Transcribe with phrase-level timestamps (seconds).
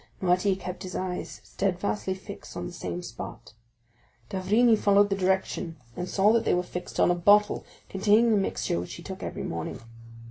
[0.19, 3.53] Noirtier kept his eyes steadfastly fixed on the same spot.
[4.29, 8.37] D'Avrigny followed the direction and saw that they were fixed on a bottle containing the
[8.37, 9.79] mixture which he took every morning.